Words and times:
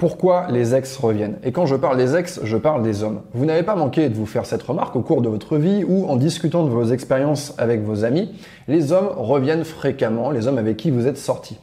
Pourquoi 0.00 0.46
les 0.48 0.74
ex 0.74 0.96
reviennent 0.96 1.36
Et 1.44 1.52
quand 1.52 1.66
je 1.66 1.76
parle 1.76 1.98
des 1.98 2.16
ex, 2.16 2.40
je 2.42 2.56
parle 2.56 2.82
des 2.82 3.02
hommes. 3.02 3.20
Vous 3.34 3.44
n'avez 3.44 3.62
pas 3.62 3.76
manqué 3.76 4.08
de 4.08 4.14
vous 4.14 4.24
faire 4.24 4.46
cette 4.46 4.62
remarque 4.62 4.96
au 4.96 5.02
cours 5.02 5.20
de 5.20 5.28
votre 5.28 5.58
vie 5.58 5.84
ou 5.86 6.06
en 6.06 6.16
discutant 6.16 6.64
de 6.64 6.70
vos 6.70 6.84
expériences 6.84 7.52
avec 7.58 7.82
vos 7.82 8.02
amis. 8.02 8.32
Les 8.66 8.92
hommes 8.92 9.10
reviennent 9.14 9.62
fréquemment, 9.62 10.30
les 10.30 10.46
hommes 10.46 10.56
avec 10.56 10.78
qui 10.78 10.90
vous 10.90 11.06
êtes 11.06 11.18
sortis. 11.18 11.58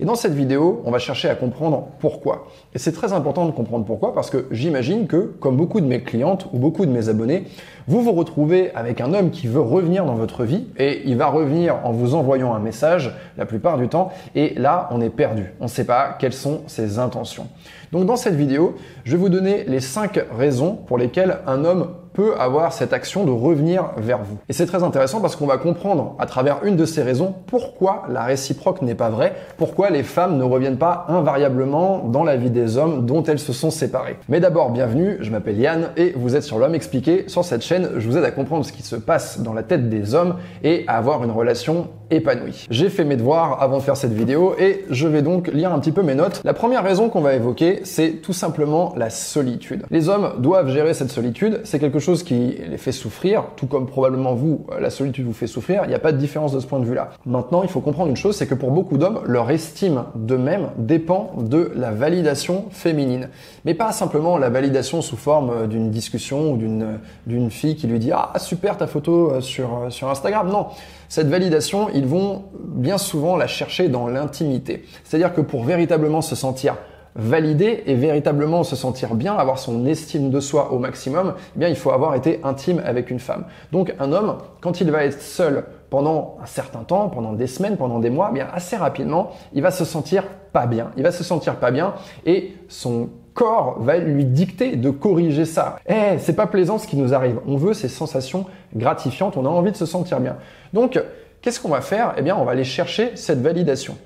Et 0.00 0.04
dans 0.04 0.16
cette 0.16 0.34
vidéo, 0.34 0.82
on 0.84 0.90
va 0.90 0.98
chercher 0.98 1.30
à 1.30 1.34
comprendre 1.34 1.88
pourquoi. 1.98 2.48
Et 2.74 2.78
c'est 2.78 2.92
très 2.92 3.14
important 3.14 3.46
de 3.46 3.52
comprendre 3.52 3.86
pourquoi 3.86 4.12
parce 4.14 4.28
que 4.28 4.44
j'imagine 4.50 5.06
que, 5.06 5.32
comme 5.40 5.56
beaucoup 5.56 5.80
de 5.80 5.86
mes 5.86 6.02
clientes 6.02 6.46
ou 6.52 6.58
beaucoup 6.58 6.84
de 6.84 6.90
mes 6.90 7.08
abonnés, 7.08 7.44
vous 7.88 8.02
vous 8.02 8.12
retrouvez 8.12 8.70
avec 8.74 9.00
un 9.00 9.14
homme 9.14 9.30
qui 9.30 9.46
veut 9.46 9.62
revenir 9.62 10.04
dans 10.04 10.14
votre 10.14 10.44
vie 10.44 10.66
et 10.76 11.00
il 11.06 11.16
va 11.16 11.28
revenir 11.28 11.76
en 11.84 11.92
vous 11.92 12.14
envoyant 12.14 12.54
un 12.54 12.58
message 12.58 13.16
la 13.38 13.46
plupart 13.46 13.78
du 13.78 13.88
temps 13.88 14.12
et 14.34 14.52
là, 14.56 14.90
on 14.92 15.00
est 15.00 15.08
perdu. 15.08 15.54
On 15.58 15.64
ne 15.64 15.70
sait 15.70 15.84
pas 15.84 16.14
quelles 16.18 16.34
sont 16.34 16.60
ses 16.66 16.98
intentions. 16.98 17.46
Donc 17.90 18.04
dans 18.04 18.16
cette 18.16 18.34
vidéo, 18.34 18.76
je 19.04 19.12
vais 19.12 19.16
vous 19.16 19.30
donner 19.30 19.64
les 19.64 19.80
5 19.80 20.20
raisons 20.36 20.74
pour 20.74 20.98
lesquelles 20.98 21.38
un 21.46 21.64
homme 21.64 21.88
peut 22.18 22.34
avoir 22.36 22.72
cette 22.72 22.92
action 22.92 23.24
de 23.24 23.30
revenir 23.30 23.92
vers 23.96 24.18
vous. 24.18 24.38
Et 24.48 24.52
c'est 24.52 24.66
très 24.66 24.82
intéressant 24.82 25.20
parce 25.20 25.36
qu'on 25.36 25.46
va 25.46 25.56
comprendre 25.56 26.16
à 26.18 26.26
travers 26.26 26.64
une 26.64 26.74
de 26.74 26.84
ces 26.84 27.04
raisons 27.04 27.32
pourquoi 27.46 28.02
la 28.08 28.24
réciproque 28.24 28.82
n'est 28.82 28.96
pas 28.96 29.08
vraie, 29.08 29.34
pourquoi 29.56 29.90
les 29.90 30.02
femmes 30.02 30.36
ne 30.36 30.42
reviennent 30.42 30.78
pas 30.78 31.06
invariablement 31.06 31.98
dans 31.98 32.24
la 32.24 32.36
vie 32.36 32.50
des 32.50 32.76
hommes 32.76 33.06
dont 33.06 33.22
elles 33.22 33.38
se 33.38 33.52
sont 33.52 33.70
séparées. 33.70 34.16
Mais 34.28 34.40
d'abord, 34.40 34.70
bienvenue, 34.70 35.18
je 35.20 35.30
m'appelle 35.30 35.60
Yann 35.60 35.90
et 35.96 36.12
vous 36.16 36.34
êtes 36.34 36.42
sur 36.42 36.58
l'homme 36.58 36.74
expliqué. 36.74 37.28
Sur 37.28 37.44
cette 37.44 37.62
chaîne, 37.62 37.77
je 37.96 38.08
vous 38.08 38.16
aide 38.16 38.24
à 38.24 38.30
comprendre 38.30 38.64
ce 38.64 38.72
qui 38.72 38.82
se 38.82 38.96
passe 38.96 39.40
dans 39.40 39.52
la 39.52 39.62
tête 39.62 39.88
des 39.88 40.14
hommes 40.14 40.36
et 40.62 40.84
à 40.86 40.96
avoir 40.96 41.24
une 41.24 41.30
relation 41.30 41.88
épanoui. 42.10 42.66
J'ai 42.70 42.88
fait 42.88 43.04
mes 43.04 43.16
devoirs 43.16 43.62
avant 43.62 43.78
de 43.78 43.82
faire 43.82 43.96
cette 43.96 44.12
vidéo 44.12 44.54
et 44.58 44.84
je 44.90 45.08
vais 45.08 45.22
donc 45.22 45.48
lire 45.48 45.72
un 45.72 45.78
petit 45.78 45.92
peu 45.92 46.02
mes 46.02 46.14
notes. 46.14 46.40
La 46.44 46.54
première 46.54 46.82
raison 46.82 47.08
qu'on 47.08 47.20
va 47.20 47.34
évoquer, 47.34 47.80
c'est 47.84 48.22
tout 48.22 48.32
simplement 48.32 48.94
la 48.96 49.10
solitude. 49.10 49.84
Les 49.90 50.08
hommes 50.08 50.32
doivent 50.38 50.70
gérer 50.70 50.94
cette 50.94 51.10
solitude, 51.10 51.60
c'est 51.64 51.78
quelque 51.78 51.98
chose 51.98 52.22
qui 52.22 52.58
les 52.68 52.78
fait 52.78 52.92
souffrir, 52.92 53.44
tout 53.56 53.66
comme 53.66 53.86
probablement 53.86 54.34
vous, 54.34 54.66
la 54.80 54.90
solitude 54.90 55.26
vous 55.26 55.32
fait 55.32 55.46
souffrir, 55.46 55.82
il 55.84 55.88
n'y 55.88 55.94
a 55.94 55.98
pas 55.98 56.12
de 56.12 56.18
différence 56.18 56.52
de 56.52 56.60
ce 56.60 56.66
point 56.66 56.80
de 56.80 56.84
vue-là. 56.84 57.10
Maintenant, 57.26 57.62
il 57.62 57.68
faut 57.68 57.80
comprendre 57.80 58.10
une 58.10 58.16
chose, 58.16 58.36
c'est 58.36 58.46
que 58.46 58.54
pour 58.54 58.70
beaucoup 58.70 58.98
d'hommes, 58.98 59.20
leur 59.24 59.50
estime 59.50 60.04
d'eux-mêmes 60.14 60.68
dépend 60.76 61.32
de 61.38 61.72
la 61.74 61.90
validation 61.90 62.66
féminine. 62.70 63.28
Mais 63.64 63.74
pas 63.74 63.92
simplement 63.92 64.38
la 64.38 64.50
validation 64.50 65.02
sous 65.02 65.16
forme 65.16 65.66
d'une 65.66 65.90
discussion 65.90 66.52
ou 66.52 66.56
d'une, 66.56 66.98
d'une 67.26 67.50
fille 67.50 67.76
qui 67.76 67.86
lui 67.86 67.98
dit 67.98 68.12
«Ah, 68.12 68.32
super 68.38 68.76
ta 68.76 68.86
photo 68.86 69.40
sur, 69.40 69.86
sur 69.90 70.08
Instagram». 70.08 70.48
Non, 70.52 70.68
cette 71.08 71.28
validation, 71.28 71.88
ils 71.98 72.06
vont 72.06 72.44
bien 72.54 72.96
souvent 72.96 73.36
la 73.36 73.48
chercher 73.48 73.88
dans 73.88 74.06
l'intimité. 74.06 74.84
C'est-à-dire 75.02 75.34
que 75.34 75.40
pour 75.40 75.64
véritablement 75.64 76.22
se 76.22 76.36
sentir 76.36 76.76
validé 77.16 77.82
et 77.86 77.94
véritablement 77.94 78.62
se 78.62 78.76
sentir 78.76 79.16
bien, 79.16 79.34
avoir 79.34 79.58
son 79.58 79.84
estime 79.86 80.30
de 80.30 80.38
soi 80.38 80.72
au 80.72 80.78
maximum, 80.78 81.34
eh 81.56 81.58
bien 81.58 81.68
il 81.68 81.74
faut 81.74 81.90
avoir 81.90 82.14
été 82.14 82.38
intime 82.44 82.80
avec 82.84 83.10
une 83.10 83.18
femme. 83.18 83.46
Donc 83.72 83.92
un 83.98 84.12
homme, 84.12 84.38
quand 84.60 84.80
il 84.80 84.90
va 84.92 85.04
être 85.04 85.20
seul 85.20 85.64
pendant 85.90 86.36
un 86.40 86.46
certain 86.46 86.84
temps, 86.84 87.08
pendant 87.08 87.32
des 87.32 87.48
semaines, 87.48 87.76
pendant 87.76 87.98
des 87.98 88.10
mois, 88.10 88.28
eh 88.30 88.34
bien 88.34 88.46
assez 88.52 88.76
rapidement, 88.76 89.32
il 89.52 89.62
va 89.62 89.72
se 89.72 89.84
sentir 89.84 90.22
pas 90.52 90.66
bien. 90.66 90.92
Il 90.96 91.02
va 91.02 91.10
se 91.10 91.24
sentir 91.24 91.56
pas 91.56 91.72
bien 91.72 91.94
et 92.24 92.52
son 92.68 93.08
corps 93.34 93.78
va 93.80 93.98
lui 93.98 94.24
dicter 94.24 94.76
de 94.76 94.90
corriger 94.90 95.44
ça. 95.44 95.80
Eh, 95.88 96.18
c'est 96.18 96.34
pas 96.34 96.46
plaisant 96.46 96.78
ce 96.78 96.86
qui 96.86 96.96
nous 96.96 97.14
arrive. 97.14 97.40
On 97.48 97.56
veut 97.56 97.74
ces 97.74 97.88
sensations 97.88 98.46
gratifiantes, 98.76 99.36
on 99.36 99.44
a 99.44 99.48
envie 99.48 99.72
de 99.72 99.76
se 99.76 99.86
sentir 99.86 100.20
bien. 100.20 100.36
Donc, 100.72 101.00
qu'est-ce 101.40 101.60
qu'on 101.60 101.68
va 101.68 101.80
faire? 101.80 102.14
Eh 102.16 102.22
bien, 102.22 102.36
on 102.36 102.44
va 102.44 102.52
aller 102.52 102.64
chercher 102.64 103.12
cette 103.14 103.40
validation. 103.40 103.96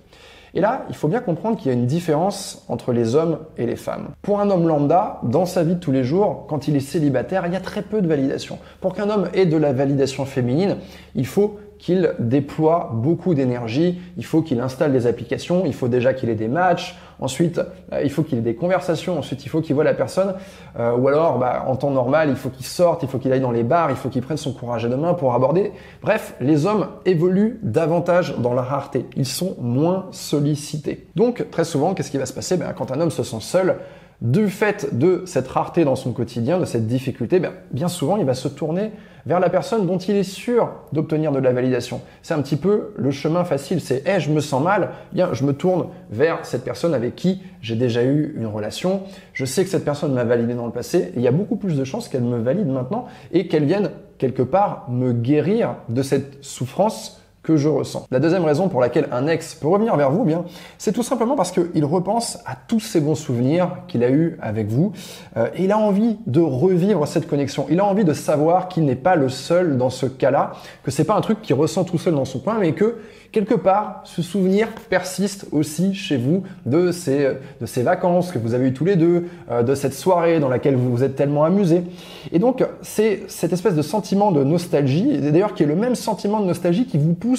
Et 0.55 0.61
là, 0.61 0.85
il 0.91 0.95
faut 0.95 1.09
bien 1.09 1.21
comprendre 1.21 1.57
qu'il 1.57 1.69
y 1.69 1.71
a 1.71 1.73
une 1.73 1.87
différence 1.87 2.65
entre 2.69 2.93
les 2.93 3.15
hommes 3.15 3.39
et 3.57 3.65
les 3.65 3.77
femmes. 3.77 4.11
Pour 4.21 4.41
un 4.41 4.51
homme 4.51 4.69
lambda, 4.69 5.21
dans 5.23 5.47
sa 5.47 5.65
vie 5.65 5.77
de 5.77 5.81
tous 5.81 5.93
les 5.93 6.05
jours, 6.05 6.45
quand 6.47 6.69
il 6.69 6.77
est 6.77 6.81
célibataire, 6.81 7.47
il 7.47 7.55
y 7.55 7.57
a 7.57 7.61
très 7.61 7.81
peu 7.81 8.03
de 8.03 8.07
validation. 8.07 8.59
Pour 8.81 8.93
qu'un 8.93 9.09
homme 9.09 9.29
ait 9.33 9.47
de 9.47 9.57
la 9.57 9.73
validation 9.73 10.27
féminine, 10.27 10.77
il 11.15 11.27
faut 11.27 11.59
qu'il 11.83 12.15
déploie 12.21 12.91
beaucoup 12.95 13.35
d'énergie, 13.35 14.01
il 14.17 14.25
faut 14.25 14.41
qu'il 14.41 14.61
installe 14.61 14.93
des 14.93 15.09
applications, 15.09 15.65
il 15.67 15.75
faut 15.75 15.89
déjà 15.89 16.15
qu'il 16.15 16.29
ait 16.31 16.37
des 16.37 16.47
matchs, 16.47 16.97
ensuite 17.19 17.61
euh, 17.93 18.03
il 18.05 18.11
faut 18.11 18.23
qu'il 18.23 18.39
ait 18.39 18.43
des 18.43 18.55
conversations, 18.55 19.19
ensuite 19.19 19.45
il 19.45 19.49
faut 19.49 19.61
qu'il 19.61 19.75
voit 19.75 19.83
la 19.83 19.93
personne, 19.93 20.35
euh, 20.79 20.97
ou 20.97 21.09
alors 21.09 21.41
bah, 21.41 21.65
en 21.67 21.75
temps 21.75 21.91
normal 21.91 22.29
il 22.31 22.37
faut 22.37 22.51
qu'il 22.51 22.65
sorte, 22.65 23.03
il 23.03 23.09
faut 23.09 23.19
qu'il 23.19 23.33
aille 23.33 23.41
dans 23.41 23.51
les 23.51 23.65
bars, 23.65 23.91
il 23.91 23.97
faut 23.97 24.11
qu'il 24.11 24.23
prenne 24.23 24.37
son 24.37 24.53
courage 24.53 24.85
à 24.85 24.89
deux 24.89 24.97
mains 24.97 25.15
pour 25.15 25.35
aborder. 25.35 25.73
Bref, 26.03 26.37
les 26.41 26.67
hommes 26.67 26.87
évoluent 27.05 27.59
davantage 27.65 28.37
dans 28.39 28.55
la 28.55 28.63
rareté, 28.63 29.05
ils 29.17 29.27
sont 29.27 29.57
moins 29.61 30.07
sollicités. 30.13 31.09
Donc 31.17 31.51
très 31.51 31.65
souvent, 31.65 31.95
qu'est-ce 31.95 32.13
qui 32.13 32.19
va 32.19 32.27
se 32.27 32.33
passer? 32.33 32.57
Ben, 32.59 32.73
Quand 32.79 32.93
un 32.93 33.01
homme 33.01 33.11
se 33.11 33.25
sent 33.25 33.41
seul, 33.41 33.79
du 34.23 34.49
fait 34.49 34.97
de 34.97 35.25
cette 35.27 35.49
rareté 35.49 35.85
dans 35.85 35.97
son 35.97 36.13
quotidien, 36.13 36.61
de 36.61 36.65
cette 36.65 36.87
difficulté, 36.87 37.41
ben, 37.41 37.53
bien 37.73 37.89
souvent 37.89 38.17
il 38.17 38.25
va 38.25 38.35
se 38.35 38.47
tourner 38.47 38.93
vers 39.27 39.41
la 39.41 39.51
personne 39.51 39.85
dont 39.87 39.99
il 39.99 40.15
est 40.15 40.23
sûr 40.23 40.71
d'obtenir 40.93 41.33
de 41.33 41.41
la 41.41 41.53
validation. 41.53 42.01
C'est 42.23 42.35
un 42.35 42.41
petit 42.41 42.57
peu 42.57 42.93
le 42.97 43.11
chemin 43.11 43.45
facile, 43.45 43.81
c'est 43.81 44.07
hey, 44.07 44.21
je 44.21 44.31
me 44.31 44.41
sens 44.41 44.63
mal, 44.63 44.91
bien 45.13 45.31
je 45.33 45.45
me 45.45 45.53
tourne 45.53 45.87
vers 46.11 46.47
cette 46.47 46.63
personne 46.63 46.95
avec 46.95 47.17
qui 47.17 47.43
j'ai 47.61 47.75
déjà 47.75 48.05
eu 48.05 48.35
une 48.37 48.47
relation, 48.47 49.03
je 49.33 49.45
sais 49.45 49.65
que 49.65 49.71
cette 49.71 49.85
personne 49.85 50.15
m'a 50.15 50.25
validé 50.25 50.55
dans 50.55 50.67
le 50.67 50.73
passé, 50.73 51.13
il 51.17 51.23
y 51.23 51.29
a 51.29 51.33
beaucoup 51.33 51.57
plus 51.57 51.77
de 51.77 51.83
chances 51.83 52.09
qu'elle 52.09 52.23
me 52.23 52.39
valide 52.39 52.69
maintenant 52.69 53.07
et 53.33 53.49
qu'elle 53.49 53.65
vienne 53.65 53.91
quelque 54.19 54.43
part 54.43 54.87
me 54.89 55.13
guérir 55.13 55.75
de 55.89 56.03
cette 56.03 56.45
souffrance 56.45 57.22
que 57.43 57.57
je 57.57 57.69
ressens. 57.69 58.07
La 58.11 58.21
deuxième 58.21 58.45
raison 58.45 58.69
pour 58.69 58.81
laquelle 58.81 59.09
un 59.11 59.27
ex 59.27 59.55
peut 59.55 59.67
revenir 59.67 59.97
vers 59.97 60.11
vous, 60.11 60.25
bien, 60.25 60.45
c'est 60.79 60.93
tout 60.93 61.03
simplement 61.03 61.35
parce 61.35 61.51
qu'il 61.51 61.85
repense 61.85 62.39
à 62.47 62.55
tous 62.55 62.81
ces 62.81 63.01
bons 63.01 63.17
souvenirs 63.17 63.79
qu'il 63.89 64.05
a 64.05 64.11
eus 64.11 64.39
avec 64.41 64.69
vous 64.69 64.93
euh, 65.37 65.49
et 65.57 65.65
il 65.65 65.73
a 65.73 65.79
envie 65.79 66.19
de 66.27 66.41
revivre 66.41 67.07
cette 67.09 67.27
connexion. 67.27 67.67
Il 67.69 67.81
a 67.81 67.85
envie 67.85 68.05
de 68.05 68.13
savoir 68.13 68.69
qu'il 68.69 68.85
n'est 68.85 68.95
pas 68.95 69.17
le 69.17 69.29
seul 69.29 69.77
dans 69.77 69.91
ce 69.91 70.07
cas-là, 70.07 70.53
que 70.85 70.91
c'est 70.91 71.05
pas 71.05 71.17
un 71.17 71.21
truc 71.21 71.43
qu'il 71.43 71.57
ressent 71.57 71.85
tout 71.85 71.99
seul 71.99 72.15
dans 72.15 72.25
son 72.25 72.39
coin, 72.39 72.59
mais 72.61 72.73
que 72.73 72.99
quelque 73.33 73.55
part, 73.55 74.03
ce 74.05 74.23
souvenir 74.23 74.69
persiste 74.91 75.47
aussi 75.53 75.95
chez 75.95 76.19
vous 76.19 76.43
de 76.67 76.93
ces, 76.93 77.39
de 77.61 77.67
ces 77.67 77.83
vacances 77.83 78.31
que 78.31 78.39
vous 78.39 78.55
avez 78.55 78.69
eues 78.69 78.75
tous 78.75 78.85
les 78.85 78.97
deux, 78.97 79.25
euh, 79.51 79.63
de 79.63 79.75
cette 79.75 79.95
soirée 79.95 80.39
dans 80.39 80.49
laquelle 80.49 80.77
vous 80.77 80.91
vous 80.91 81.03
êtes 81.03 81.17
tellement 81.17 81.45
amusés. 81.45 81.83
Et 82.31 82.39
donc, 82.39 82.65
c'est 82.83 83.23
cette 83.29 83.53
espèce 83.53 83.75
de 83.75 83.83
sentiment 83.83 84.31
de 84.33 84.45
nostalgie, 84.45 85.11
et 85.11 85.19
d'ailleurs 85.33 85.55
qui 85.55 85.63
est 85.63 85.67
le 85.67 85.75
même 85.75 85.95
sentiment 85.95 86.41
de 86.41 86.47
nostalgie 86.47 86.87
qui 86.87 86.99
vous 86.99 87.15
pousse 87.15 87.32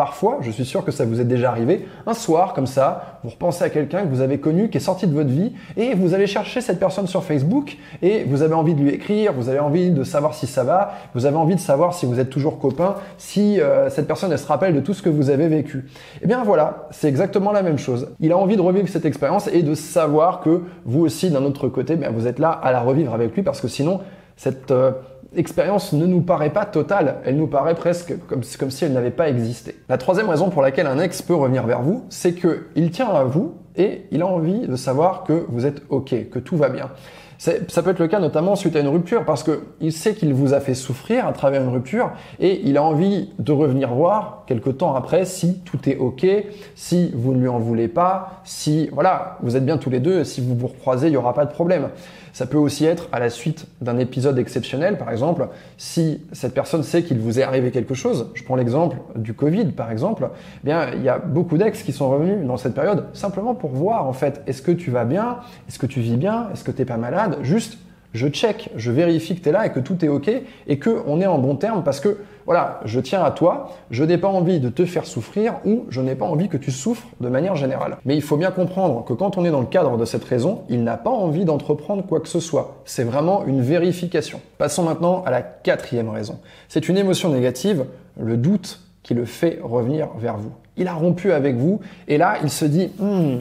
Parfois, 0.00 0.38
je 0.40 0.50
suis 0.50 0.64
sûr 0.64 0.82
que 0.82 0.92
ça 0.92 1.04
vous 1.04 1.20
est 1.20 1.24
déjà 1.24 1.50
arrivé, 1.50 1.86
un 2.06 2.14
soir 2.14 2.54
comme 2.54 2.66
ça, 2.66 3.18
vous 3.22 3.28
repensez 3.28 3.64
à 3.64 3.68
quelqu'un 3.68 4.00
que 4.00 4.08
vous 4.08 4.22
avez 4.22 4.38
connu, 4.38 4.70
qui 4.70 4.78
est 4.78 4.80
sorti 4.80 5.06
de 5.06 5.12
votre 5.12 5.28
vie, 5.28 5.52
et 5.76 5.92
vous 5.94 6.14
allez 6.14 6.26
chercher 6.26 6.62
cette 6.62 6.78
personne 6.78 7.06
sur 7.06 7.22
Facebook, 7.22 7.76
et 8.00 8.24
vous 8.24 8.40
avez 8.40 8.54
envie 8.54 8.72
de 8.72 8.80
lui 8.80 8.88
écrire, 8.88 9.34
vous 9.34 9.50
avez 9.50 9.58
envie 9.58 9.90
de 9.90 10.02
savoir 10.02 10.32
si 10.32 10.46
ça 10.46 10.64
va, 10.64 10.94
vous 11.14 11.26
avez 11.26 11.36
envie 11.36 11.54
de 11.54 11.60
savoir 11.60 11.92
si 11.92 12.06
vous 12.06 12.18
êtes 12.18 12.30
toujours 12.30 12.58
copain, 12.58 12.94
si 13.18 13.60
euh, 13.60 13.90
cette 13.90 14.06
personne 14.06 14.32
elle 14.32 14.38
se 14.38 14.46
rappelle 14.46 14.74
de 14.74 14.80
tout 14.80 14.94
ce 14.94 15.02
que 15.02 15.10
vous 15.10 15.28
avez 15.28 15.48
vécu. 15.48 15.84
Eh 16.22 16.26
bien 16.26 16.44
voilà, 16.44 16.88
c'est 16.92 17.08
exactement 17.08 17.52
la 17.52 17.62
même 17.62 17.78
chose. 17.78 18.08
Il 18.20 18.32
a 18.32 18.38
envie 18.38 18.56
de 18.56 18.62
revivre 18.62 18.88
cette 18.88 19.04
expérience 19.04 19.48
et 19.48 19.62
de 19.62 19.74
savoir 19.74 20.40
que 20.40 20.62
vous 20.86 21.00
aussi, 21.00 21.30
d'un 21.30 21.44
autre 21.44 21.68
côté, 21.68 21.96
bien, 21.96 22.10
vous 22.10 22.26
êtes 22.26 22.38
là 22.38 22.52
à 22.52 22.72
la 22.72 22.80
revivre 22.80 23.12
avec 23.12 23.34
lui, 23.34 23.42
parce 23.42 23.60
que 23.60 23.68
sinon, 23.68 24.00
cette... 24.38 24.70
Euh, 24.70 24.92
expérience 25.36 25.92
ne 25.92 26.06
nous 26.06 26.20
paraît 26.20 26.50
pas 26.50 26.64
totale, 26.64 27.16
elle 27.24 27.36
nous 27.36 27.46
paraît 27.46 27.74
presque 27.74 28.14
comme, 28.26 28.42
si 28.42 28.84
elle 28.84 28.92
n'avait 28.92 29.10
pas 29.10 29.28
existé. 29.28 29.76
La 29.88 29.98
troisième 29.98 30.28
raison 30.28 30.50
pour 30.50 30.62
laquelle 30.62 30.86
un 30.86 30.98
ex 30.98 31.22
peut 31.22 31.34
revenir 31.34 31.66
vers 31.66 31.82
vous, 31.82 32.04
c'est 32.08 32.34
qu'il 32.34 32.90
tient 32.90 33.08
à 33.08 33.24
vous 33.24 33.54
et 33.76 34.06
il 34.10 34.22
a 34.22 34.26
envie 34.26 34.66
de 34.66 34.76
savoir 34.76 35.24
que 35.24 35.46
vous 35.48 35.66
êtes 35.66 35.82
OK, 35.88 36.14
que 36.30 36.38
tout 36.38 36.56
va 36.56 36.68
bien. 36.68 36.90
Ça 37.40 37.82
peut 37.82 37.88
être 37.88 38.00
le 38.00 38.06
cas 38.06 38.20
notamment 38.20 38.54
suite 38.54 38.76
à 38.76 38.80
une 38.80 38.88
rupture 38.88 39.24
parce 39.24 39.42
qu'il 39.42 39.94
sait 39.94 40.14
qu'il 40.14 40.34
vous 40.34 40.52
a 40.52 40.60
fait 40.60 40.74
souffrir 40.74 41.26
à 41.26 41.32
travers 41.32 41.62
une 41.62 41.70
rupture 41.70 42.10
et 42.38 42.60
il 42.68 42.76
a 42.76 42.82
envie 42.82 43.30
de 43.38 43.50
revenir 43.50 43.94
voir 43.94 44.44
quelque 44.46 44.68
temps 44.68 44.94
après 44.94 45.24
si 45.24 45.60
tout 45.60 45.88
est 45.88 45.96
ok, 45.96 46.26
si 46.74 47.10
vous 47.14 47.32
ne 47.32 47.40
lui 47.40 47.48
en 47.48 47.58
voulez 47.58 47.88
pas, 47.88 48.42
si 48.44 48.90
voilà, 48.92 49.38
vous 49.40 49.56
êtes 49.56 49.64
bien 49.64 49.78
tous 49.78 49.88
les 49.88 50.00
deux, 50.00 50.22
si 50.22 50.42
vous 50.42 50.54
vous 50.54 50.66
recroisez, 50.66 51.06
il 51.06 51.12
n'y 51.12 51.16
aura 51.16 51.32
pas 51.32 51.46
de 51.46 51.50
problème. 51.50 51.88
Ça 52.32 52.46
peut 52.46 52.58
aussi 52.58 52.84
être 52.84 53.08
à 53.12 53.18
la 53.18 53.30
suite 53.30 53.66
d'un 53.80 53.98
épisode 53.98 54.38
exceptionnel, 54.38 54.98
par 54.98 55.10
exemple, 55.10 55.48
si 55.78 56.22
cette 56.32 56.54
personne 56.54 56.82
sait 56.82 57.02
qu'il 57.02 57.18
vous 57.18 57.40
est 57.40 57.42
arrivé 57.42 57.70
quelque 57.70 57.94
chose. 57.94 58.30
Je 58.34 58.44
prends 58.44 58.56
l'exemple 58.56 58.98
du 59.16 59.34
Covid, 59.34 59.66
par 59.66 59.90
exemple. 59.90 60.28
Eh 60.62 60.66
bien, 60.66 60.90
il 60.94 61.02
y 61.02 61.08
a 61.08 61.18
beaucoup 61.18 61.58
d'ex 61.58 61.82
qui 61.82 61.92
sont 61.92 62.08
revenus 62.08 62.46
dans 62.46 62.56
cette 62.56 62.74
période 62.74 63.06
simplement 63.12 63.54
pour 63.54 63.70
voir 63.70 64.06
en 64.06 64.12
fait, 64.12 64.42
est-ce 64.46 64.62
que 64.62 64.72
tu 64.72 64.90
vas 64.90 65.04
bien, 65.04 65.38
est-ce 65.68 65.78
que 65.78 65.86
tu 65.86 66.00
vis 66.00 66.16
bien, 66.16 66.48
est-ce 66.52 66.64
que 66.64 66.70
tu 66.70 66.78
n'es 66.78 66.86
pas 66.86 66.96
malade, 66.96 67.29
juste 67.42 67.78
je 68.12 68.26
check, 68.26 68.70
je 68.76 68.90
vérifie 68.90 69.36
que 69.36 69.42
tu 69.42 69.48
es 69.48 69.52
là 69.52 69.66
et 69.66 69.72
que 69.72 69.78
tout 69.78 70.04
est 70.04 70.08
OK 70.08 70.28
et 70.66 70.78
que 70.78 71.02
on 71.06 71.20
est 71.20 71.26
en 71.26 71.38
bon 71.38 71.54
terme 71.54 71.84
parce 71.84 72.00
que 72.00 72.18
voilà, 72.44 72.80
je 72.84 72.98
tiens 72.98 73.22
à 73.22 73.30
toi, 73.30 73.70
je 73.90 74.02
n'ai 74.02 74.18
pas 74.18 74.26
envie 74.26 74.58
de 74.58 74.68
te 74.68 74.84
faire 74.84 75.06
souffrir 75.06 75.54
ou 75.64 75.84
je 75.90 76.00
n'ai 76.00 76.16
pas 76.16 76.24
envie 76.24 76.48
que 76.48 76.56
tu 76.56 76.72
souffres 76.72 77.06
de 77.20 77.28
manière 77.28 77.54
générale. 77.54 77.98
Mais 78.04 78.16
il 78.16 78.22
faut 78.22 78.36
bien 78.36 78.50
comprendre 78.50 79.04
que 79.04 79.12
quand 79.12 79.38
on 79.38 79.44
est 79.44 79.52
dans 79.52 79.60
le 79.60 79.66
cadre 79.66 79.96
de 79.96 80.04
cette 80.04 80.24
raison, 80.24 80.62
il 80.68 80.82
n'a 80.82 80.96
pas 80.96 81.10
envie 81.10 81.44
d'entreprendre 81.44 82.04
quoi 82.04 82.18
que 82.18 82.26
ce 82.28 82.40
soit. 82.40 82.82
C'est 82.84 83.04
vraiment 83.04 83.44
une 83.46 83.60
vérification. 83.60 84.40
Passons 84.58 84.82
maintenant 84.82 85.22
à 85.24 85.30
la 85.30 85.42
quatrième 85.42 86.08
raison. 86.08 86.40
C'est 86.68 86.88
une 86.88 86.96
émotion 86.96 87.28
négative, 87.28 87.84
le 88.18 88.36
doute 88.36 88.80
qui 89.04 89.14
le 89.14 89.24
fait 89.24 89.60
revenir 89.62 90.08
vers 90.18 90.36
vous. 90.36 90.52
Il 90.76 90.88
a 90.88 90.94
rompu 90.94 91.30
avec 91.30 91.56
vous 91.56 91.80
et 92.08 92.18
là, 92.18 92.38
il 92.42 92.50
se 92.50 92.64
dit, 92.64 92.90
hmm, 92.98 93.40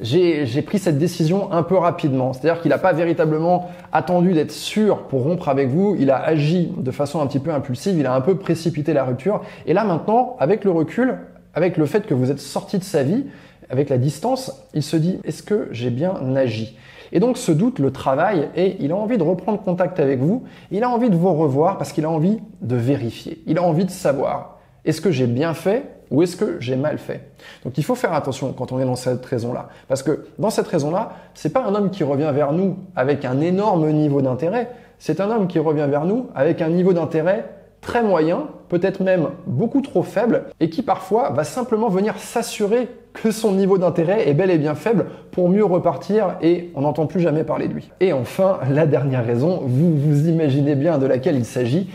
j'ai 0.00 0.62
pris 0.62 0.78
cette 0.78 0.98
décision 0.98 1.52
un 1.52 1.62
peu 1.62 1.76
rapidement. 1.76 2.32
C'est-à-dire 2.32 2.62
qu'il 2.62 2.70
n'a 2.70 2.78
pas 2.78 2.92
véritablement 2.92 3.70
attendu 3.92 4.32
d'être 4.32 4.52
sûr 4.52 5.04
pour 5.04 5.22
rompre 5.22 5.48
avec 5.48 5.68
vous. 5.68 5.96
Il 5.98 6.10
a 6.10 6.16
agi 6.16 6.72
de 6.76 6.90
façon 6.90 7.20
un 7.20 7.26
petit 7.26 7.38
peu 7.38 7.52
impulsive. 7.52 7.98
Il 7.98 8.06
a 8.06 8.14
un 8.14 8.20
peu 8.20 8.36
précipité 8.36 8.92
la 8.92 9.04
rupture. 9.04 9.42
Et 9.66 9.72
là 9.72 9.84
maintenant, 9.84 10.36
avec 10.38 10.64
le 10.64 10.70
recul, 10.70 11.18
avec 11.54 11.76
le 11.76 11.86
fait 11.86 12.06
que 12.06 12.14
vous 12.14 12.30
êtes 12.30 12.40
sorti 12.40 12.78
de 12.78 12.84
sa 12.84 13.02
vie, 13.02 13.26
avec 13.68 13.88
la 13.88 13.98
distance, 13.98 14.66
il 14.74 14.82
se 14.82 14.96
dit 14.96 15.18
est-ce 15.24 15.42
que 15.42 15.68
j'ai 15.70 15.90
bien 15.90 16.14
agi? 16.36 16.76
Et 17.12 17.20
donc 17.20 17.36
ce 17.36 17.52
doute 17.52 17.78
le 17.78 17.90
travaille 17.90 18.48
et 18.56 18.76
il 18.80 18.92
a 18.92 18.96
envie 18.96 19.18
de 19.18 19.22
reprendre 19.22 19.60
contact 19.60 19.98
avec 20.00 20.20
vous, 20.20 20.44
il 20.70 20.84
a 20.84 20.88
envie 20.88 21.10
de 21.10 21.16
vous 21.16 21.32
revoir 21.32 21.76
parce 21.76 21.92
qu'il 21.92 22.04
a 22.04 22.10
envie 22.10 22.38
de 22.62 22.76
vérifier, 22.76 23.42
il 23.46 23.58
a 23.58 23.62
envie 23.62 23.84
de 23.84 23.90
savoir 23.90 24.58
est-ce 24.84 25.00
que 25.00 25.10
j'ai 25.10 25.26
bien 25.26 25.54
fait 25.54 25.99
ou 26.10 26.22
est-ce 26.22 26.36
que 26.36 26.56
j'ai 26.60 26.76
mal 26.76 26.98
fait? 26.98 27.30
Donc 27.64 27.78
il 27.78 27.84
faut 27.84 27.94
faire 27.94 28.12
attention 28.12 28.52
quand 28.52 28.72
on 28.72 28.80
est 28.80 28.84
dans 28.84 28.96
cette 28.96 29.24
raison-là. 29.24 29.68
Parce 29.88 30.02
que 30.02 30.26
dans 30.38 30.50
cette 30.50 30.66
raison-là, 30.66 31.12
c'est 31.34 31.52
pas 31.52 31.64
un 31.64 31.74
homme 31.74 31.90
qui 31.90 32.04
revient 32.04 32.30
vers 32.34 32.52
nous 32.52 32.76
avec 32.96 33.24
un 33.24 33.40
énorme 33.40 33.90
niveau 33.90 34.20
d'intérêt, 34.20 34.70
c'est 34.98 35.20
un 35.20 35.30
homme 35.30 35.46
qui 35.46 35.58
revient 35.58 35.86
vers 35.88 36.04
nous 36.04 36.28
avec 36.34 36.60
un 36.62 36.68
niveau 36.68 36.92
d'intérêt 36.92 37.44
très 37.80 38.02
moyen, 38.02 38.48
peut-être 38.68 39.02
même 39.02 39.28
beaucoup 39.46 39.80
trop 39.80 40.02
faible, 40.02 40.44
et 40.60 40.68
qui 40.68 40.82
parfois 40.82 41.30
va 41.30 41.44
simplement 41.44 41.88
venir 41.88 42.18
s'assurer 42.18 42.88
que 43.12 43.30
son 43.30 43.52
niveau 43.52 43.78
d'intérêt 43.78 44.28
est 44.28 44.34
bel 44.34 44.50
et 44.50 44.58
bien 44.58 44.74
faible 44.74 45.06
pour 45.32 45.48
mieux 45.48 45.64
repartir 45.64 46.36
et 46.42 46.70
on 46.74 46.82
n'entend 46.82 47.06
plus 47.06 47.20
jamais 47.20 47.42
parler 47.42 47.68
de 47.68 47.74
lui. 47.74 47.90
Et 48.00 48.12
enfin, 48.12 48.58
la 48.70 48.86
dernière 48.86 49.24
raison, 49.24 49.62
vous 49.64 49.96
vous 49.96 50.28
imaginez 50.28 50.74
bien 50.74 50.98
de 50.98 51.06
laquelle 51.06 51.36
il 51.36 51.44
s'agit, 51.44 51.90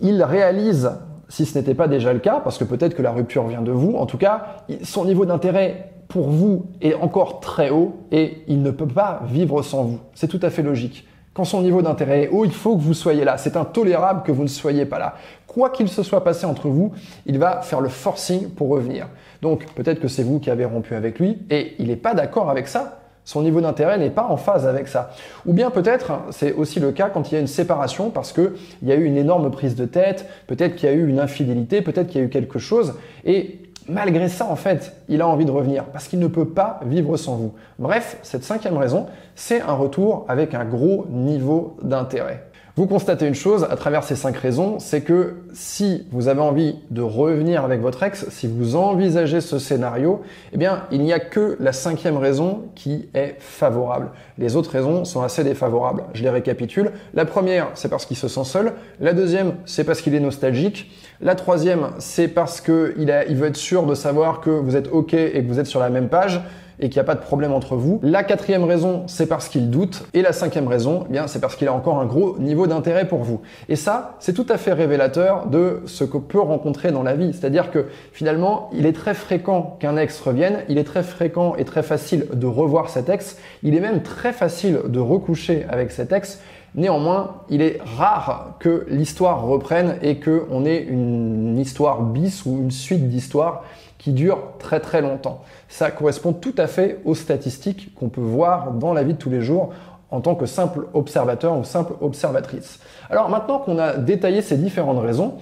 il 0.00 0.22
réalise 0.22 0.92
si 1.28 1.44
ce 1.46 1.58
n'était 1.58 1.74
pas 1.74 1.88
déjà 1.88 2.12
le 2.12 2.18
cas, 2.18 2.40
parce 2.40 2.58
que 2.58 2.64
peut-être 2.64 2.94
que 2.94 3.02
la 3.02 3.12
rupture 3.12 3.46
vient 3.46 3.62
de 3.62 3.72
vous, 3.72 3.96
en 3.96 4.06
tout 4.06 4.18
cas, 4.18 4.64
son 4.82 5.04
niveau 5.04 5.26
d'intérêt 5.26 5.92
pour 6.08 6.28
vous 6.28 6.66
est 6.80 6.94
encore 6.94 7.40
très 7.40 7.70
haut 7.70 7.96
et 8.12 8.42
il 8.46 8.62
ne 8.62 8.70
peut 8.70 8.86
pas 8.86 9.22
vivre 9.26 9.62
sans 9.62 9.84
vous. 9.84 9.98
C'est 10.14 10.28
tout 10.28 10.40
à 10.42 10.50
fait 10.50 10.62
logique. 10.62 11.06
Quand 11.34 11.44
son 11.44 11.60
niveau 11.60 11.82
d'intérêt 11.82 12.22
est 12.22 12.28
haut, 12.28 12.44
il 12.44 12.52
faut 12.52 12.76
que 12.76 12.80
vous 12.80 12.94
soyez 12.94 13.24
là. 13.24 13.36
C'est 13.36 13.56
intolérable 13.56 14.22
que 14.22 14.32
vous 14.32 14.42
ne 14.42 14.48
soyez 14.48 14.86
pas 14.86 14.98
là. 14.98 15.16
Quoi 15.46 15.70
qu'il 15.70 15.88
se 15.88 16.02
soit 16.02 16.24
passé 16.24 16.46
entre 16.46 16.68
vous, 16.68 16.92
il 17.26 17.38
va 17.38 17.60
faire 17.60 17.80
le 17.80 17.88
forcing 17.88 18.48
pour 18.50 18.68
revenir. 18.68 19.08
Donc 19.42 19.66
peut-être 19.74 20.00
que 20.00 20.08
c'est 20.08 20.22
vous 20.22 20.38
qui 20.38 20.48
avez 20.48 20.64
rompu 20.64 20.94
avec 20.94 21.18
lui 21.18 21.38
et 21.50 21.74
il 21.78 21.88
n'est 21.88 21.96
pas 21.96 22.14
d'accord 22.14 22.48
avec 22.48 22.68
ça. 22.68 23.00
Son 23.26 23.42
niveau 23.42 23.60
d'intérêt 23.60 23.98
n'est 23.98 24.08
pas 24.08 24.24
en 24.24 24.36
phase 24.36 24.68
avec 24.68 24.86
ça. 24.86 25.10
Ou 25.46 25.52
bien 25.52 25.70
peut-être, 25.70 26.12
c'est 26.30 26.52
aussi 26.52 26.78
le 26.78 26.92
cas 26.92 27.10
quand 27.10 27.30
il 27.30 27.34
y 27.34 27.36
a 27.36 27.40
une 27.40 27.48
séparation 27.48 28.10
parce 28.10 28.32
qu'il 28.32 28.52
y 28.84 28.92
a 28.92 28.94
eu 28.94 29.04
une 29.04 29.16
énorme 29.16 29.50
prise 29.50 29.74
de 29.74 29.84
tête, 29.84 30.26
peut-être 30.46 30.76
qu'il 30.76 30.88
y 30.88 30.92
a 30.92 30.94
eu 30.94 31.08
une 31.08 31.18
infidélité, 31.18 31.82
peut-être 31.82 32.06
qu'il 32.06 32.20
y 32.20 32.24
a 32.24 32.26
eu 32.26 32.30
quelque 32.30 32.60
chose, 32.60 32.94
et 33.24 33.62
malgré 33.88 34.28
ça, 34.28 34.46
en 34.46 34.54
fait, 34.54 34.94
il 35.08 35.20
a 35.22 35.26
envie 35.28 35.44
de 35.44 35.50
revenir 35.50 35.86
parce 35.86 36.06
qu'il 36.06 36.20
ne 36.20 36.28
peut 36.28 36.48
pas 36.48 36.78
vivre 36.84 37.16
sans 37.16 37.34
vous. 37.34 37.52
Bref, 37.80 38.18
cette 38.22 38.44
cinquième 38.44 38.76
raison, 38.76 39.06
c'est 39.34 39.60
un 39.60 39.74
retour 39.74 40.24
avec 40.28 40.54
un 40.54 40.64
gros 40.64 41.06
niveau 41.10 41.76
d'intérêt. 41.82 42.45
Vous 42.78 42.86
constatez 42.86 43.26
une 43.26 43.34
chose 43.34 43.66
à 43.70 43.74
travers 43.74 44.04
ces 44.04 44.16
cinq 44.16 44.36
raisons, 44.36 44.78
c'est 44.80 45.00
que 45.00 45.36
si 45.54 46.06
vous 46.10 46.28
avez 46.28 46.42
envie 46.42 46.76
de 46.90 47.00
revenir 47.00 47.64
avec 47.64 47.80
votre 47.80 48.02
ex, 48.02 48.26
si 48.28 48.46
vous 48.46 48.76
envisagez 48.76 49.40
ce 49.40 49.58
scénario, 49.58 50.20
eh 50.52 50.58
bien, 50.58 50.82
il 50.90 51.00
n'y 51.00 51.14
a 51.14 51.18
que 51.18 51.56
la 51.58 51.72
cinquième 51.72 52.18
raison 52.18 52.64
qui 52.74 53.08
est 53.14 53.36
favorable. 53.38 54.10
Les 54.36 54.56
autres 54.56 54.70
raisons 54.70 55.06
sont 55.06 55.22
assez 55.22 55.42
défavorables. 55.42 56.02
Je 56.12 56.22
les 56.22 56.28
récapitule. 56.28 56.90
La 57.14 57.24
première, 57.24 57.68
c'est 57.72 57.88
parce 57.88 58.04
qu'il 58.04 58.18
se 58.18 58.28
sent 58.28 58.44
seul. 58.44 58.74
La 59.00 59.14
deuxième, 59.14 59.54
c'est 59.64 59.84
parce 59.84 60.02
qu'il 60.02 60.14
est 60.14 60.20
nostalgique. 60.20 60.90
La 61.22 61.34
troisième, 61.34 61.92
c'est 61.98 62.28
parce 62.28 62.60
qu'il 62.60 63.24
il 63.30 63.36
veut 63.36 63.46
être 63.46 63.56
sûr 63.56 63.86
de 63.86 63.94
savoir 63.94 64.42
que 64.42 64.50
vous 64.50 64.76
êtes 64.76 64.88
OK 64.92 65.14
et 65.14 65.42
que 65.42 65.48
vous 65.48 65.58
êtes 65.58 65.64
sur 65.64 65.80
la 65.80 65.88
même 65.88 66.10
page 66.10 66.42
et 66.80 66.88
qu'il 66.88 66.96
n'y 66.96 67.00
a 67.00 67.04
pas 67.04 67.14
de 67.14 67.20
problème 67.20 67.52
entre 67.52 67.76
vous. 67.76 68.00
La 68.02 68.22
quatrième 68.22 68.64
raison, 68.64 69.04
c'est 69.06 69.26
parce 69.26 69.48
qu'il 69.48 69.70
doute. 69.70 70.04
Et 70.14 70.22
la 70.22 70.32
cinquième 70.32 70.68
raison, 70.68 71.04
eh 71.08 71.12
bien, 71.12 71.26
c'est 71.26 71.40
parce 71.40 71.56
qu'il 71.56 71.68
a 71.68 71.72
encore 71.72 71.98
un 71.98 72.06
gros 72.06 72.38
niveau 72.38 72.66
d'intérêt 72.66 73.08
pour 73.08 73.20
vous. 73.20 73.40
Et 73.68 73.76
ça, 73.76 74.16
c'est 74.20 74.32
tout 74.32 74.46
à 74.48 74.58
fait 74.58 74.72
révélateur 74.72 75.46
de 75.46 75.82
ce 75.86 76.04
qu'on 76.04 76.20
peut 76.20 76.40
rencontrer 76.40 76.92
dans 76.92 77.02
la 77.02 77.14
vie. 77.14 77.32
C'est-à-dire 77.32 77.70
que 77.70 77.86
finalement, 78.12 78.70
il 78.72 78.86
est 78.86 78.92
très 78.92 79.14
fréquent 79.14 79.76
qu'un 79.80 79.96
ex 79.96 80.20
revienne. 80.20 80.58
Il 80.68 80.78
est 80.78 80.84
très 80.84 81.02
fréquent 81.02 81.54
et 81.56 81.64
très 81.64 81.82
facile 81.82 82.26
de 82.32 82.46
revoir 82.46 82.90
cet 82.90 83.08
ex. 83.08 83.38
Il 83.62 83.74
est 83.74 83.80
même 83.80 84.02
très 84.02 84.32
facile 84.32 84.80
de 84.86 84.98
recoucher 84.98 85.66
avec 85.68 85.90
cet 85.90 86.12
ex. 86.12 86.40
Néanmoins, 86.74 87.36
il 87.48 87.62
est 87.62 87.78
rare 87.96 88.56
que 88.58 88.84
l'histoire 88.90 89.46
reprenne 89.46 89.96
et 90.02 90.20
qu'on 90.20 90.66
ait 90.66 90.82
une 90.82 91.58
histoire 91.58 92.02
bis 92.02 92.44
ou 92.44 92.58
une 92.58 92.70
suite 92.70 93.08
d'histoires 93.08 93.64
qui 94.06 94.12
dure 94.12 94.52
très 94.60 94.78
très 94.78 95.02
longtemps. 95.02 95.42
Ça 95.68 95.90
correspond 95.90 96.32
tout 96.32 96.54
à 96.58 96.68
fait 96.68 97.00
aux 97.04 97.16
statistiques 97.16 97.92
qu'on 97.96 98.08
peut 98.08 98.20
voir 98.20 98.70
dans 98.70 98.92
la 98.92 99.02
vie 99.02 99.14
de 99.14 99.18
tous 99.18 99.30
les 99.30 99.40
jours 99.40 99.70
en 100.12 100.20
tant 100.20 100.36
que 100.36 100.46
simple 100.46 100.86
observateur 100.94 101.58
ou 101.58 101.64
simple 101.64 101.94
observatrice. 102.00 102.78
Alors 103.10 103.28
maintenant 103.28 103.58
qu'on 103.58 103.80
a 103.80 103.96
détaillé 103.96 104.42
ces 104.42 104.58
différentes 104.58 105.02
raisons, 105.02 105.38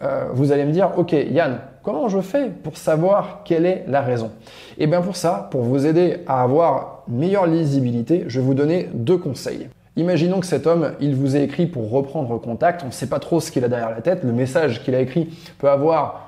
euh, 0.00 0.28
vous 0.32 0.50
allez 0.50 0.64
me 0.64 0.72
dire, 0.72 0.92
ok 0.96 1.12
Yann, 1.12 1.58
comment 1.82 2.08
je 2.08 2.22
fais 2.22 2.48
pour 2.48 2.78
savoir 2.78 3.42
quelle 3.44 3.66
est 3.66 3.84
la 3.86 4.00
raison? 4.00 4.30
Et 4.78 4.84
eh 4.84 4.86
bien 4.86 5.02
pour 5.02 5.16
ça, 5.16 5.48
pour 5.50 5.60
vous 5.60 5.84
aider 5.84 6.20
à 6.26 6.42
avoir 6.42 7.02
meilleure 7.08 7.46
lisibilité, 7.46 8.24
je 8.28 8.40
vais 8.40 8.46
vous 8.46 8.54
donner 8.54 8.88
deux 8.94 9.18
conseils. 9.18 9.68
Imaginons 9.96 10.40
que 10.40 10.46
cet 10.46 10.66
homme, 10.66 10.92
il 11.00 11.14
vous 11.14 11.36
a 11.36 11.40
écrit 11.40 11.66
pour 11.66 11.90
reprendre 11.90 12.40
contact, 12.40 12.82
on 12.82 12.86
ne 12.86 12.92
sait 12.92 13.08
pas 13.08 13.18
trop 13.18 13.40
ce 13.40 13.50
qu'il 13.50 13.62
a 13.62 13.68
derrière 13.68 13.90
la 13.90 14.00
tête, 14.00 14.24
le 14.24 14.32
message 14.32 14.82
qu'il 14.82 14.94
a 14.94 15.00
écrit 15.00 15.28
peut 15.58 15.68
avoir 15.68 16.25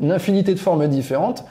une 0.00 0.12
infinité 0.12 0.54
de 0.54 0.58
formes 0.58 0.86
différentes. 0.88 1.44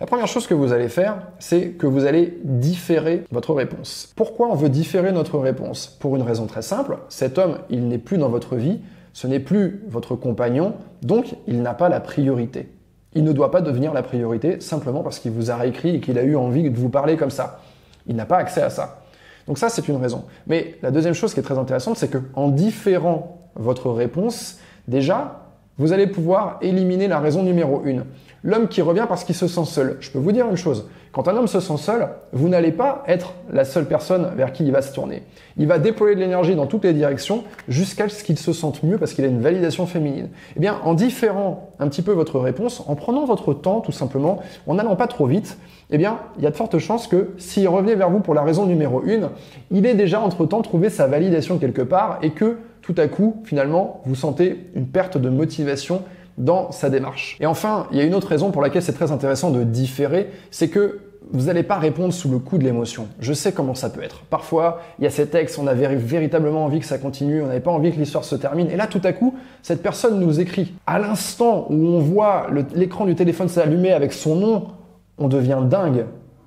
La 0.00 0.06
première 0.06 0.26
chose 0.26 0.46
que 0.46 0.54
vous 0.54 0.72
allez 0.72 0.88
faire, 0.88 1.18
c'est 1.38 1.70
que 1.70 1.86
vous 1.86 2.04
allez 2.04 2.38
différer 2.42 3.24
votre 3.30 3.54
réponse. 3.54 4.12
Pourquoi 4.16 4.48
on 4.48 4.54
veut 4.54 4.68
différer 4.68 5.12
notre 5.12 5.38
réponse? 5.38 5.86
Pour 5.86 6.16
une 6.16 6.22
raison 6.22 6.46
très 6.46 6.62
simple, 6.62 6.98
cet 7.08 7.38
homme, 7.38 7.58
il 7.70 7.88
n'est 7.88 7.98
plus 7.98 8.18
dans 8.18 8.28
votre 8.28 8.56
vie, 8.56 8.80
ce 9.12 9.26
n'est 9.26 9.40
plus 9.40 9.82
votre 9.88 10.16
compagnon, 10.16 10.74
donc 11.02 11.36
il 11.46 11.62
n'a 11.62 11.74
pas 11.74 11.88
la 11.88 12.00
priorité. 12.00 12.68
Il 13.14 13.22
ne 13.22 13.32
doit 13.32 13.52
pas 13.52 13.60
devenir 13.60 13.94
la 13.94 14.02
priorité 14.02 14.60
simplement 14.60 15.02
parce 15.04 15.20
qu'il 15.20 15.30
vous 15.30 15.52
a 15.52 15.56
réécrit 15.56 15.96
et 15.96 16.00
qu'il 16.00 16.18
a 16.18 16.24
eu 16.24 16.34
envie 16.34 16.68
de 16.68 16.76
vous 16.76 16.88
parler 16.88 17.16
comme 17.16 17.30
ça. 17.30 17.60
Il 18.08 18.16
n'a 18.16 18.26
pas 18.26 18.38
accès 18.38 18.62
à 18.62 18.70
ça. 18.70 19.02
Donc 19.46 19.58
ça, 19.58 19.68
c'est 19.68 19.86
une 19.86 19.96
raison. 19.96 20.24
Mais 20.48 20.74
la 20.82 20.90
deuxième 20.90 21.14
chose 21.14 21.32
qui 21.32 21.40
est 21.40 21.44
très 21.44 21.58
intéressante, 21.58 21.96
c'est 21.96 22.08
que 22.08 22.18
en 22.34 22.48
différant 22.48 23.50
votre 23.54 23.90
réponse, 23.90 24.58
déjà, 24.88 25.43
vous 25.78 25.92
allez 25.92 26.06
pouvoir 26.06 26.58
éliminer 26.62 27.08
la 27.08 27.18
raison 27.18 27.42
numéro 27.42 27.82
1. 27.84 28.04
L'homme 28.44 28.68
qui 28.68 28.82
revient 28.82 29.06
parce 29.08 29.24
qu'il 29.24 29.34
se 29.34 29.48
sent 29.48 29.64
seul. 29.64 29.96
Je 30.00 30.10
peux 30.10 30.18
vous 30.18 30.32
dire 30.32 30.48
une 30.48 30.56
chose, 30.56 30.88
quand 31.12 31.28
un 31.28 31.36
homme 31.36 31.46
se 31.46 31.60
sent 31.60 31.76
seul, 31.78 32.08
vous 32.32 32.48
n'allez 32.48 32.72
pas 32.72 33.04
être 33.06 33.34
la 33.52 33.64
seule 33.64 33.86
personne 33.86 34.32
vers 34.36 34.52
qui 34.52 34.64
il 34.64 34.72
va 34.72 34.82
se 34.82 34.92
tourner. 34.92 35.22
Il 35.56 35.66
va 35.66 35.78
déployer 35.78 36.16
de 36.16 36.20
l'énergie 36.20 36.56
dans 36.56 36.66
toutes 36.66 36.84
les 36.84 36.92
directions 36.92 37.44
jusqu'à 37.68 38.08
ce 38.08 38.22
qu'il 38.22 38.36
se 38.36 38.52
sente 38.52 38.82
mieux 38.82 38.98
parce 38.98 39.14
qu'il 39.14 39.24
a 39.24 39.28
une 39.28 39.40
validation 39.40 39.86
féminine. 39.86 40.28
Eh 40.56 40.60
bien, 40.60 40.78
en 40.82 40.94
différant 40.94 41.70
un 41.78 41.88
petit 41.88 42.02
peu 42.02 42.12
votre 42.12 42.38
réponse, 42.38 42.82
en 42.86 42.96
prenant 42.96 43.24
votre 43.24 43.54
temps 43.54 43.80
tout 43.80 43.92
simplement, 43.92 44.40
en 44.66 44.74
n'allant 44.74 44.96
pas 44.96 45.06
trop 45.06 45.26
vite, 45.26 45.56
eh 45.90 45.98
bien, 45.98 46.18
il 46.36 46.42
y 46.42 46.46
a 46.46 46.50
de 46.50 46.56
fortes 46.56 46.78
chances 46.78 47.06
que 47.06 47.30
s'il 47.38 47.68
revenait 47.68 47.94
vers 47.94 48.10
vous 48.10 48.20
pour 48.20 48.34
la 48.34 48.42
raison 48.42 48.66
numéro 48.66 49.02
1, 49.06 49.30
il 49.70 49.86
ait 49.86 49.94
déjà 49.94 50.20
entre-temps 50.20 50.62
trouvé 50.62 50.90
sa 50.90 51.06
validation 51.06 51.58
quelque 51.58 51.82
part 51.82 52.18
et 52.22 52.30
que 52.30 52.58
tout 52.84 52.94
à 52.98 53.08
coup, 53.08 53.42
finalement, 53.44 54.02
vous 54.04 54.14
sentez 54.14 54.70
une 54.74 54.86
perte 54.86 55.16
de 55.16 55.30
motivation 55.30 56.02
dans 56.36 56.70
sa 56.70 56.90
démarche. 56.90 57.38
Et 57.40 57.46
enfin, 57.46 57.86
il 57.90 57.96
y 57.96 58.00
a 58.02 58.04
une 58.04 58.14
autre 58.14 58.28
raison 58.28 58.50
pour 58.50 58.60
laquelle 58.60 58.82
c'est 58.82 58.92
très 58.92 59.10
intéressant 59.10 59.50
de 59.50 59.64
différer, 59.64 60.28
c'est 60.50 60.68
que 60.68 61.00
vous 61.32 61.46
n'allez 61.46 61.62
pas 61.62 61.78
répondre 61.78 62.12
sous 62.12 62.30
le 62.30 62.38
coup 62.38 62.58
de 62.58 62.64
l'émotion. 62.64 63.08
Je 63.20 63.32
sais 63.32 63.52
comment 63.52 63.74
ça 63.74 63.88
peut 63.88 64.02
être. 64.02 64.24
Parfois, 64.28 64.82
il 64.98 65.04
y 65.04 65.06
a 65.06 65.10
ces 65.10 65.26
textes, 65.26 65.58
on 65.58 65.66
avait 65.66 65.96
véritablement 65.96 66.66
envie 66.66 66.80
que 66.80 66.84
ça 66.84 66.98
continue, 66.98 67.40
on 67.40 67.46
n'avait 67.46 67.60
pas 67.60 67.70
envie 67.70 67.90
que 67.90 67.96
l'histoire 67.96 68.24
se 68.24 68.36
termine. 68.36 68.70
Et 68.70 68.76
là, 68.76 68.86
tout 68.86 69.00
à 69.02 69.14
coup, 69.14 69.34
cette 69.62 69.82
personne 69.82 70.20
nous 70.20 70.38
écrit. 70.38 70.74
À 70.86 70.98
l'instant 70.98 71.66
où 71.70 71.86
on 71.86 72.00
voit 72.00 72.48
l'écran 72.74 73.06
du 73.06 73.14
téléphone 73.14 73.48
s'allumer 73.48 73.92
avec 73.92 74.12
son 74.12 74.36
nom, 74.36 74.68
on 75.16 75.28
devient 75.28 75.60
dingue 75.64 76.04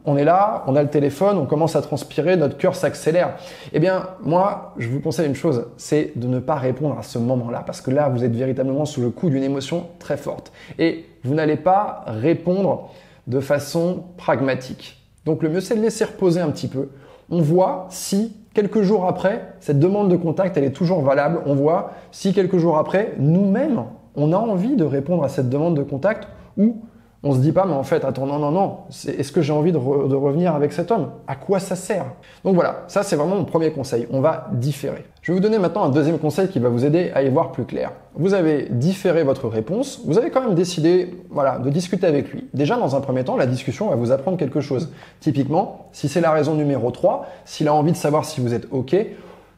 on 0.08 0.16
est 0.16 0.24
là, 0.24 0.64
on 0.68 0.76
a 0.78 0.82
le 0.82 0.90
téléphone, 0.90 1.38
on 1.38 1.46
commence 1.46 1.76
à 1.76 1.82
transpirer, 1.82 2.38
notre 2.38 2.58
cœur 2.58 2.76
s'accélère. 2.76 3.36
Eh 3.74 3.80
bien, 3.80 4.08
moi, 4.24 4.74
je 4.78 4.88
vous 4.88 5.02
conseille 5.02 5.28
une 5.28 5.36
chose, 5.36 5.68
c'est 5.76 6.14
de 6.16 6.28
ne 6.28 6.40
pas 6.40 6.56
répondre 6.56 6.98
à 6.98 7.04
ce 7.04 7.20
moment-là, 7.20 7.62
parce 7.66 7.82
que 7.82 7.92
là, 7.92 8.08
vous 8.08 8.24
êtes 8.24 8.34
véritablement 8.34 8.86
sous 8.86 9.02
le 9.02 9.10
coup 9.10 9.30
d'une 9.30 9.44
émotion 9.44 9.88
très 10.00 10.16
forte. 10.16 10.54
Et 10.80 11.06
vous 11.26 11.36
n'allez 11.36 11.58
pas 11.58 12.06
répondre 12.08 12.90
de 13.28 13.42
façon 13.42 14.06
pragmatique. 14.16 14.98
Donc 15.26 15.44
le 15.44 15.50
mieux, 15.50 15.60
c'est 15.60 15.76
de 15.76 15.82
laisser 15.82 16.06
reposer 16.06 16.40
un 16.40 16.52
petit 16.52 16.70
peu. 16.70 16.88
On 17.30 17.42
voit 17.42 17.88
si 17.90 18.34
quelques 18.54 18.84
jours 18.84 19.08
après, 19.08 19.56
cette 19.60 19.78
demande 19.78 20.10
de 20.10 20.16
contact, 20.16 20.56
elle 20.56 20.64
est 20.64 20.72
toujours 20.72 21.02
valable. 21.02 21.42
On 21.46 21.54
voit 21.54 21.92
si 22.12 22.34
quelques 22.34 22.58
jours 22.58 22.78
après, 22.78 23.14
nous-mêmes, 23.20 23.84
on 24.16 24.32
a 24.32 24.38
envie 24.38 24.78
de 24.78 24.86
répondre 24.86 25.26
à 25.26 25.28
cette 25.28 25.50
demande 25.50 25.76
de 25.76 25.84
contact 25.84 26.30
ou 26.58 26.78
On 27.24 27.34
se 27.34 27.40
dit 27.40 27.52
pas, 27.52 27.66
mais 27.66 27.74
en 27.74 27.84
fait, 27.84 28.06
attends, 28.06 28.28
non, 28.28 28.38
non, 28.38 28.52
non, 28.52 28.78
est-ce 28.90 29.32
que 29.32 29.42
j'ai 29.42 29.52
envie 29.52 29.72
de, 29.72 29.78
revenir 29.78 30.54
avec 30.54 30.72
cet 30.72 30.92
homme? 30.92 31.10
À 31.26 31.36
quoi 31.36 31.60
ça 31.60 31.76
sert? 31.76 32.06
Donc 32.44 32.54
voilà, 32.54 32.84
ça 32.88 33.02
c'est 33.02 33.16
vraiment 33.16 33.38
mon 33.38 33.44
premier 33.44 33.72
conseil. 33.72 34.08
On 34.12 34.22
va 34.22 34.50
différer. 34.54 35.04
Je 35.24 35.32
vais 35.32 35.36
vous 35.36 35.42
donner 35.42 35.58
maintenant 35.58 35.84
un 35.84 35.90
deuxième 35.90 36.20
conseil 36.20 36.48
qui 36.48 36.60
va 36.60 36.70
vous 36.70 36.86
aider 36.86 37.12
à 37.16 37.24
y 37.24 37.30
voir 37.30 37.52
plus 37.52 37.66
clair. 37.66 37.92
Vous 38.14 38.36
avez 38.36 38.68
différé 38.70 39.24
votre 39.24 39.48
réponse, 39.48 40.02
vous 40.06 40.20
avez 40.20 40.30
quand 40.30 40.42
même 40.42 40.54
décidé 40.54 41.16
voilà, 41.32 41.58
de 41.58 41.70
discuter 41.72 42.06
avec 42.06 42.32
lui. 42.32 42.48
Déjà, 42.54 42.78
dans 42.78 42.96
un 42.96 43.02
premier 43.02 43.24
temps, 43.24 43.36
la 43.36 43.48
discussion 43.48 43.90
va 43.90 43.96
vous 43.96 44.12
apprendre 44.12 44.38
quelque 44.38 44.62
chose. 44.62 44.94
Typiquement, 45.20 45.90
si 45.94 46.08
c'est 46.08 46.22
la 46.22 46.32
raison 46.32 46.54
numéro 46.54 46.92
3, 46.92 47.26
s'il 47.46 47.68
a 47.68 47.74
envie 47.74 47.94
de 47.94 47.98
savoir 47.98 48.26
si 48.26 48.42
vous 48.42 48.54
êtes 48.54 48.68
OK, 48.72 48.96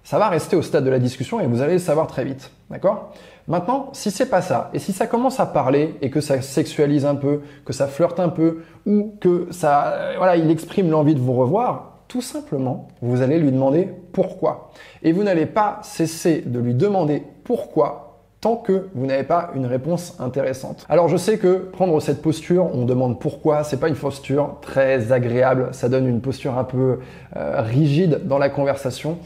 ça 0.04 0.18
va 0.18 0.30
rester 0.30 0.56
au 0.56 0.62
stade 0.62 0.86
de 0.86 0.90
la 0.90 1.00
discussion 1.00 1.40
et 1.40 1.48
vous 1.48 1.62
allez 1.62 1.74
le 1.74 1.80
savoir 1.80 2.08
très 2.08 2.24
vite. 2.24 2.52
D'accord? 2.70 3.12
Maintenant, 3.48 3.90
si 3.94 4.12
c'est 4.12 4.28
pas 4.28 4.42
ça, 4.42 4.70
et 4.74 4.80
si 4.80 4.94
ça 4.94 5.08
commence 5.08 5.40
à 5.40 5.48
parler 5.48 5.96
et 6.02 6.10
que 6.10 6.22
ça 6.22 6.42
sexualise 6.42 7.06
un 7.06 7.16
peu, 7.16 7.42
que 7.66 7.74
ça 7.74 7.88
flirte 7.88 8.20
un 8.20 8.30
peu, 8.30 8.60
ou 8.86 9.16
que 9.20 9.48
ça, 9.52 9.94
euh, 9.94 10.14
voilà, 10.18 10.38
il 10.38 10.52
exprime 10.52 10.92
l'envie 10.92 11.16
de 11.16 11.20
vous 11.20 11.34
revoir, 11.34 12.00
tout 12.08 12.22
simplement, 12.22 12.88
vous 13.02 13.22
allez 13.22 13.40
lui 13.40 13.52
demander 13.52 13.90
pourquoi. 14.14 14.72
Et 15.04 15.12
vous 15.12 15.24
n'allez 15.24 15.46
pas 15.46 15.80
cesser 15.84 16.44
de 16.46 16.60
lui 16.60 16.74
demander 16.74 17.24
pourquoi 17.44 18.10
tant 18.42 18.56
que 18.56 18.88
vous 18.96 19.06
n'avez 19.06 19.24
pas 19.24 19.52
une 19.56 19.66
réponse 19.66 20.16
intéressante. 20.20 20.86
Alors 20.90 21.08
je 21.10 21.18
sais 21.18 21.38
que 21.38 21.58
prendre 21.58 22.00
cette 22.00 22.22
posture, 22.22 22.70
on 22.74 22.86
demande 22.86 23.20
pourquoi, 23.20 23.64
c'est 23.64 23.80
pas 23.80 23.90
une 23.90 23.96
posture 23.96 24.58
très 24.62 25.12
agréable, 25.12 25.70
ça 25.72 25.90
donne 25.90 26.08
une 26.08 26.22
posture 26.22 26.58
un 26.58 26.64
peu 26.64 27.00
euh, 27.36 27.62
rigide 27.62 28.22
dans 28.26 28.38
la 28.38 28.50
conversation 28.50 29.18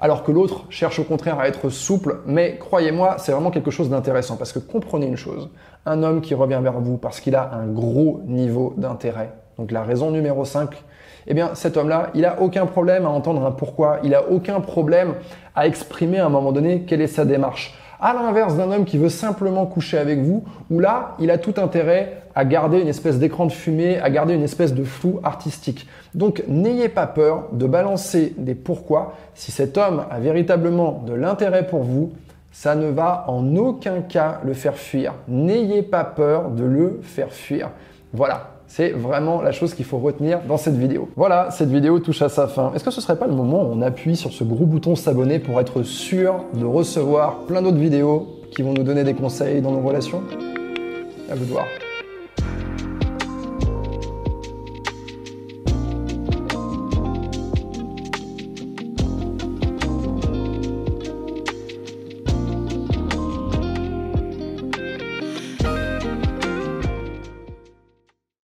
alors 0.00 0.22
que 0.22 0.32
l'autre 0.32 0.64
cherche 0.68 0.98
au 0.98 1.04
contraire 1.04 1.38
à 1.38 1.48
être 1.48 1.68
souple, 1.68 2.20
mais 2.26 2.58
croyez-moi, 2.58 3.16
c'est 3.18 3.32
vraiment 3.32 3.50
quelque 3.50 3.70
chose 3.70 3.88
d'intéressant, 3.88 4.36
parce 4.36 4.52
que 4.52 4.58
comprenez 4.58 5.06
une 5.06 5.16
chose, 5.16 5.48
un 5.84 6.02
homme 6.02 6.20
qui 6.20 6.34
revient 6.34 6.60
vers 6.62 6.80
vous 6.80 6.96
parce 6.96 7.20
qu'il 7.20 7.34
a 7.34 7.52
un 7.54 7.66
gros 7.66 8.20
niveau 8.26 8.74
d'intérêt, 8.76 9.32
donc 9.58 9.70
la 9.70 9.82
raison 9.82 10.10
numéro 10.10 10.44
5, 10.44 10.70
eh 11.28 11.34
bien 11.34 11.54
cet 11.54 11.76
homme-là, 11.76 12.10
il 12.14 12.22
n'a 12.22 12.40
aucun 12.40 12.66
problème 12.66 13.06
à 13.06 13.08
entendre 13.08 13.44
un 13.44 13.50
pourquoi, 13.50 13.98
il 14.02 14.10
n'a 14.10 14.28
aucun 14.28 14.60
problème 14.60 15.14
à 15.54 15.66
exprimer 15.66 16.18
à 16.18 16.26
un 16.26 16.30
moment 16.30 16.52
donné 16.52 16.82
quelle 16.82 17.00
est 17.00 17.06
sa 17.06 17.24
démarche. 17.24 17.74
À 18.00 18.12
l'inverse 18.12 18.56
d'un 18.56 18.70
homme 18.70 18.84
qui 18.84 18.98
veut 18.98 19.08
simplement 19.08 19.64
coucher 19.66 19.96
avec 19.98 20.18
vous, 20.20 20.44
où 20.70 20.80
là, 20.80 21.16
il 21.18 21.30
a 21.30 21.38
tout 21.38 21.54
intérêt 21.56 22.22
à 22.34 22.44
garder 22.44 22.80
une 22.80 22.88
espèce 22.88 23.18
d'écran 23.18 23.46
de 23.46 23.52
fumée, 23.52 23.98
à 23.98 24.10
garder 24.10 24.34
une 24.34 24.42
espèce 24.42 24.74
de 24.74 24.84
flou 24.84 25.20
artistique. 25.24 25.88
Donc 26.14 26.42
n'ayez 26.48 26.90
pas 26.90 27.06
peur 27.06 27.44
de 27.52 27.66
balancer 27.66 28.34
des 28.36 28.54
pourquoi. 28.54 29.14
Si 29.34 29.50
cet 29.50 29.78
homme 29.78 30.04
a 30.10 30.20
véritablement 30.20 31.02
de 31.06 31.14
l'intérêt 31.14 31.66
pour 31.66 31.82
vous, 31.82 32.12
ça 32.52 32.74
ne 32.74 32.88
va 32.88 33.24
en 33.28 33.56
aucun 33.56 34.02
cas 34.02 34.40
le 34.44 34.52
faire 34.52 34.76
fuir. 34.76 35.14
N'ayez 35.28 35.82
pas 35.82 36.04
peur 36.04 36.50
de 36.50 36.64
le 36.64 37.00
faire 37.02 37.32
fuir. 37.32 37.70
Voilà, 38.12 38.55
c'est 38.68 38.90
vraiment 38.90 39.42
la 39.42 39.52
chose 39.52 39.74
qu'il 39.74 39.84
faut 39.84 39.98
retenir 39.98 40.40
dans 40.48 40.56
cette 40.56 40.76
vidéo. 40.76 41.08
Voilà, 41.16 41.50
cette 41.50 41.70
vidéo 41.70 41.98
touche 42.00 42.22
à 42.22 42.28
sa 42.28 42.48
fin. 42.48 42.72
Est-ce 42.74 42.84
que 42.84 42.90
ce 42.90 43.00
serait 43.00 43.18
pas 43.18 43.26
le 43.26 43.34
moment 43.34 43.62
où 43.62 43.72
on 43.72 43.82
appuie 43.82 44.16
sur 44.16 44.32
ce 44.32 44.44
gros 44.44 44.66
bouton 44.66 44.96
s'abonner 44.96 45.38
pour 45.38 45.60
être 45.60 45.82
sûr 45.82 46.44
de 46.54 46.64
recevoir 46.64 47.40
plein 47.46 47.62
d'autres 47.62 47.76
vidéos 47.78 48.40
qui 48.50 48.62
vont 48.62 48.72
nous 48.72 48.82
donner 48.82 49.04
des 49.04 49.14
conseils 49.14 49.60
dans 49.60 49.70
nos 49.70 49.80
relations? 49.80 50.22
À 51.30 51.34
vous 51.34 51.44
de 51.44 51.50
voir. 51.50 51.66